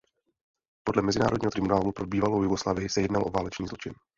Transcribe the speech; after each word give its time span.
Podle 0.83 1.01
Mezinárodního 1.01 1.51
tribunálu 1.51 1.91
pro 1.91 2.05
bývalou 2.07 2.43
Jugoslávii 2.43 2.89
se 2.89 3.01
jednalo 3.01 3.25
o 3.25 3.31
válečný 3.31 3.67
zločin. 3.67 3.93